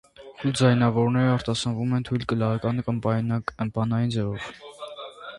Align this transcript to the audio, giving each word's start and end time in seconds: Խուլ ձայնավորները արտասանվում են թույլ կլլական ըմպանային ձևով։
Խուլ 0.43 0.53
ձայնավորները 0.59 1.29
արտասանվում 1.33 1.91
են 1.97 2.07
թույլ 2.07 2.25
կլլական 2.31 2.81
ըմպանային 2.93 4.09
ձևով։ 4.17 4.49